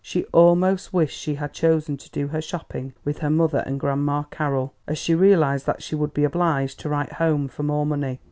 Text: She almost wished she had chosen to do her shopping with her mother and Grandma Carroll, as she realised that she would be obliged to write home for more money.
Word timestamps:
She 0.03 0.23
almost 0.33 0.91
wished 0.91 1.15
she 1.15 1.35
had 1.35 1.53
chosen 1.53 1.95
to 1.97 2.09
do 2.09 2.29
her 2.29 2.41
shopping 2.41 2.93
with 3.05 3.19
her 3.19 3.29
mother 3.29 3.59
and 3.67 3.79
Grandma 3.79 4.23
Carroll, 4.31 4.73
as 4.87 4.97
she 4.97 5.13
realised 5.13 5.67
that 5.67 5.83
she 5.83 5.93
would 5.93 6.11
be 6.11 6.23
obliged 6.23 6.79
to 6.79 6.89
write 6.89 7.13
home 7.13 7.47
for 7.47 7.61
more 7.61 7.85
money. 7.85 8.19